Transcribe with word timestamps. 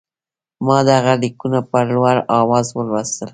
ما 0.65 0.77
دغه 0.89 1.13
لیکونه 1.21 1.59
په 1.69 1.77
لوړ 1.89 2.15
آواز 2.39 2.65
ولوستل. 2.71 3.29